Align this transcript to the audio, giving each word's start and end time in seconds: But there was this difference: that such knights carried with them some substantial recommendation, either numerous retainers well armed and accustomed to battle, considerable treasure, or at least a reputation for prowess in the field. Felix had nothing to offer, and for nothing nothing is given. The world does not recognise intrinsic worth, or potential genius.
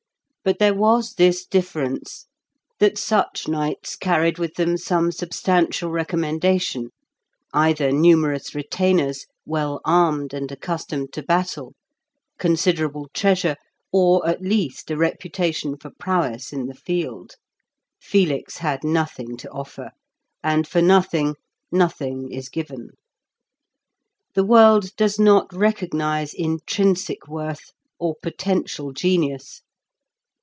But 0.43 0.57
there 0.57 0.73
was 0.73 1.13
this 1.13 1.45
difference: 1.45 2.25
that 2.79 2.97
such 2.97 3.47
knights 3.47 3.95
carried 3.95 4.39
with 4.39 4.55
them 4.55 4.75
some 4.75 5.11
substantial 5.11 5.91
recommendation, 5.91 6.89
either 7.53 7.91
numerous 7.91 8.55
retainers 8.55 9.27
well 9.45 9.81
armed 9.85 10.33
and 10.33 10.51
accustomed 10.51 11.13
to 11.13 11.21
battle, 11.21 11.75
considerable 12.39 13.07
treasure, 13.13 13.55
or 13.91 14.27
at 14.27 14.41
least 14.41 14.89
a 14.89 14.97
reputation 14.97 15.77
for 15.77 15.91
prowess 15.99 16.51
in 16.51 16.65
the 16.65 16.73
field. 16.73 17.35
Felix 18.01 18.57
had 18.57 18.83
nothing 18.83 19.37
to 19.37 19.49
offer, 19.51 19.91
and 20.43 20.67
for 20.67 20.81
nothing 20.81 21.35
nothing 21.71 22.31
is 22.31 22.49
given. 22.49 22.89
The 24.33 24.43
world 24.43 24.95
does 24.97 25.19
not 25.19 25.53
recognise 25.53 26.33
intrinsic 26.33 27.27
worth, 27.27 27.73
or 27.99 28.15
potential 28.23 28.91
genius. 28.91 29.61